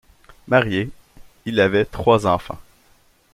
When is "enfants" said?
2.25-2.57